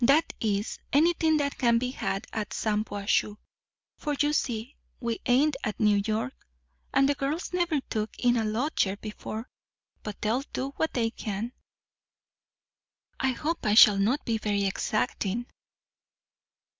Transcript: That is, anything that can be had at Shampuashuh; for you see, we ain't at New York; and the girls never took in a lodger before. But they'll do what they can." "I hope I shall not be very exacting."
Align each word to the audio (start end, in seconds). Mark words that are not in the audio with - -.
That 0.03 0.33
is, 0.39 0.79
anything 0.91 1.37
that 1.37 1.59
can 1.59 1.77
be 1.77 1.91
had 1.91 2.25
at 2.33 2.53
Shampuashuh; 2.55 3.37
for 3.99 4.15
you 4.19 4.33
see, 4.33 4.75
we 4.99 5.19
ain't 5.27 5.55
at 5.63 5.79
New 5.79 6.01
York; 6.03 6.33
and 6.91 7.07
the 7.07 7.13
girls 7.13 7.53
never 7.53 7.79
took 7.81 8.09
in 8.17 8.35
a 8.35 8.43
lodger 8.43 8.97
before. 8.97 9.47
But 10.01 10.19
they'll 10.23 10.41
do 10.53 10.69
what 10.77 10.95
they 10.95 11.11
can." 11.11 11.51
"I 13.19 13.33
hope 13.33 13.63
I 13.63 13.75
shall 13.75 13.99
not 13.99 14.25
be 14.25 14.39
very 14.39 14.63
exacting." 14.65 15.45